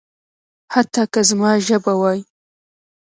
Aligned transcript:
حتی 0.73 1.03
که 1.13 1.21
زما 1.29 1.51
ژبه 1.67 1.93
وايي. 2.01 2.21